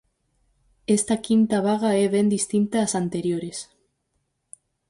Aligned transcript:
Esta 0.97 1.15
quinta 1.27 1.57
vaga 1.67 1.91
é 2.03 2.05
ben 2.15 2.27
distinta 2.35 2.77
ás 2.85 2.93
anteriores. 3.03 3.57